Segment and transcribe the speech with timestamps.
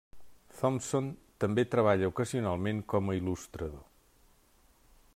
[0.59, 1.09] Thompson
[1.45, 3.89] també treballa ocasionalment com a il·lustrador.